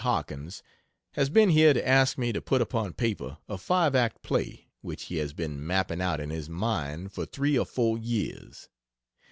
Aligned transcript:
Harkins 0.01 0.63
has 1.13 1.29
been 1.29 1.49
here 1.51 1.75
to 1.75 1.87
ask 1.87 2.17
me 2.17 2.33
to 2.33 2.41
put 2.41 2.59
upon 2.59 2.91
paper 2.95 3.37
a 3.47 3.55
5 3.55 3.93
act 3.93 4.23
play 4.23 4.65
which 4.81 5.03
he 5.03 5.17
has 5.17 5.31
been 5.31 5.63
mapping 5.63 6.01
out 6.01 6.19
in 6.19 6.31
his 6.31 6.49
mind 6.49 7.11
for 7.11 7.23
3 7.27 7.55
or 7.59 7.65
4 7.67 7.99
years. 7.99 8.67